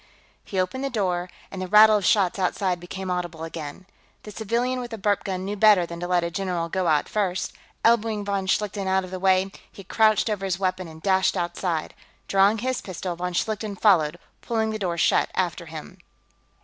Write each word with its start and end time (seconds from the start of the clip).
He 0.43 0.59
opened 0.59 0.83
the 0.83 0.89
door, 0.89 1.29
and 1.51 1.61
the 1.61 1.67
rattle 1.67 1.95
of 1.97 2.05
shots 2.05 2.39
outside 2.39 2.79
became 2.79 3.11
audible 3.11 3.43
again. 3.43 3.85
The 4.23 4.31
civilian 4.31 4.79
with 4.79 4.89
the 4.89 4.97
burp 4.97 5.23
gun 5.23 5.45
knew 5.45 5.55
better 5.55 5.85
than 5.85 5.99
to 5.99 6.07
let 6.07 6.23
a 6.23 6.31
general 6.31 6.69
go 6.69 6.87
out 6.87 7.07
first; 7.07 7.53
elbowing 7.85 8.25
von 8.25 8.47
Schlichten 8.47 8.87
out 8.87 9.03
of 9.03 9.11
the 9.11 9.19
way, 9.19 9.51
he 9.71 9.83
crouched 9.83 10.27
over 10.27 10.43
his 10.45 10.57
weapon 10.57 10.87
and 10.87 11.03
dashed 11.03 11.37
outside. 11.37 11.93
Drawing 12.27 12.57
his 12.57 12.81
pistol, 12.81 13.15
von 13.15 13.33
Schlichten 13.33 13.75
followed, 13.75 14.17
pulling 14.41 14.71
the 14.71 14.79
door 14.79 14.97
shut 14.97 15.29
after 15.35 15.67
him. 15.67 15.99